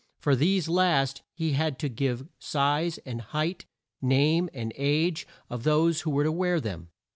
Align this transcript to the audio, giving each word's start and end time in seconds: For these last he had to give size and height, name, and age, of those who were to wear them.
For 0.17 0.35
these 0.35 0.67
last 0.67 1.21
he 1.31 1.51
had 1.51 1.77
to 1.77 1.87
give 1.87 2.27
size 2.39 2.97
and 3.05 3.21
height, 3.21 3.67
name, 4.01 4.49
and 4.51 4.73
age, 4.75 5.27
of 5.47 5.61
those 5.61 6.01
who 6.01 6.09
were 6.09 6.23
to 6.23 6.31
wear 6.31 6.59
them. 6.59 6.89